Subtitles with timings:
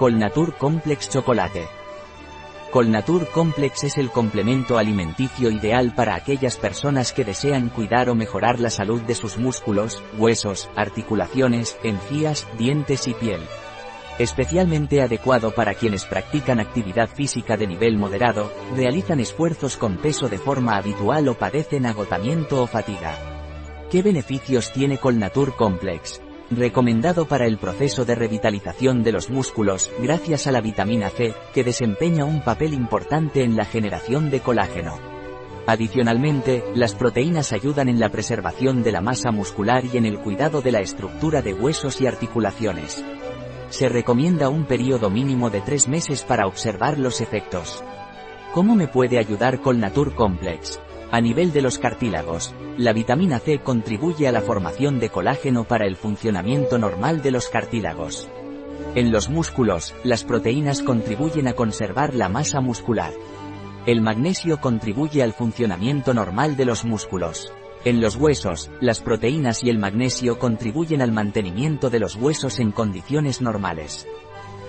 [0.00, 1.68] Colnatur Complex Chocolate.
[2.70, 8.60] Colnatur Complex es el complemento alimenticio ideal para aquellas personas que desean cuidar o mejorar
[8.60, 13.42] la salud de sus músculos, huesos, articulaciones, encías, dientes y piel.
[14.18, 20.38] Especialmente adecuado para quienes practican actividad física de nivel moderado, realizan esfuerzos con peso de
[20.38, 23.18] forma habitual o padecen agotamiento o fatiga.
[23.90, 26.22] ¿Qué beneficios tiene Colnatur Complex?
[26.50, 31.62] Recomendado para el proceso de revitalización de los músculos, gracias a la vitamina C, que
[31.62, 34.98] desempeña un papel importante en la generación de colágeno.
[35.68, 40.60] Adicionalmente, las proteínas ayudan en la preservación de la masa muscular y en el cuidado
[40.60, 43.04] de la estructura de huesos y articulaciones.
[43.68, 47.84] Se recomienda un periodo mínimo de tres meses para observar los efectos.
[48.52, 50.80] ¿Cómo me puede ayudar con Natur Complex?
[51.12, 55.86] A nivel de los cartílagos, la vitamina C contribuye a la formación de colágeno para
[55.86, 58.28] el funcionamiento normal de los cartílagos.
[58.94, 63.12] En los músculos, las proteínas contribuyen a conservar la masa muscular.
[63.86, 67.52] El magnesio contribuye al funcionamiento normal de los músculos.
[67.84, 72.70] En los huesos, las proteínas y el magnesio contribuyen al mantenimiento de los huesos en
[72.70, 74.06] condiciones normales.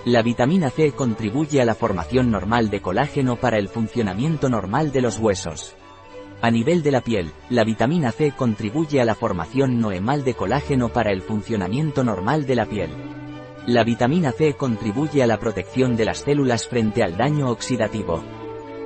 [0.04, 5.02] La vitamina C contribuye a la formación normal de colágeno para el funcionamiento normal de
[5.02, 5.76] los huesos.
[6.42, 10.88] A nivel de la piel, la vitamina C contribuye a la formación noemal de colágeno
[10.88, 12.90] para el funcionamiento normal de la piel.
[13.68, 18.24] La vitamina C contribuye a la protección de las células frente al daño oxidativo.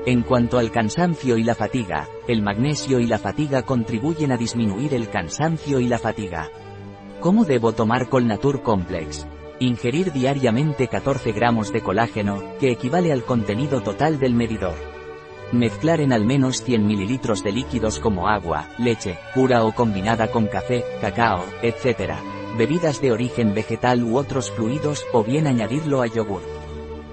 [0.05, 4.93] En cuanto al cansancio y la fatiga, el magnesio y la fatiga contribuyen a disminuir
[4.93, 6.51] el cansancio y la fatiga.
[7.20, 9.27] ¿Cómo debo tomar Colnatur Complex?
[9.61, 14.95] Ingerir diariamente 14 gramos de colágeno, que equivale al contenido total del medidor.
[15.52, 20.48] Mezclar en al menos 100 ml de líquidos como agua, leche, pura o combinada con
[20.48, 22.14] café, cacao, etc.
[22.58, 26.42] Bebidas de origen vegetal u otros fluidos o bien añadirlo a yogur.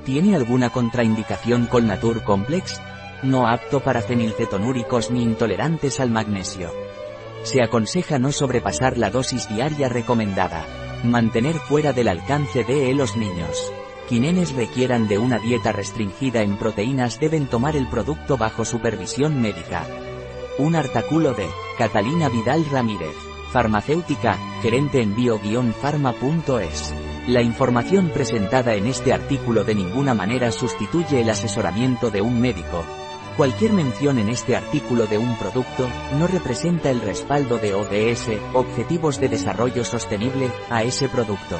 [0.03, 2.81] ¿Tiene alguna contraindicación con Natur Complex?
[3.21, 6.71] No apto para fenilcetonúricos ni intolerantes al magnesio.
[7.43, 10.65] Se aconseja no sobrepasar la dosis diaria recomendada.
[11.03, 13.71] Mantener fuera del alcance de los niños
[14.19, 19.87] quienes requieran de una dieta restringida en proteínas deben tomar el producto bajo supervisión médica.
[20.59, 21.47] Un artículo de
[21.79, 23.15] Catalina Vidal Ramírez,
[23.51, 26.93] farmacéutica, gerente en bio-pharma.es.
[27.27, 32.85] La información presentada en este artículo de ninguna manera sustituye el asesoramiento de un médico.
[33.35, 39.19] Cualquier mención en este artículo de un producto, no representa el respaldo de ODS, Objetivos
[39.19, 41.57] de Desarrollo Sostenible, a ese producto.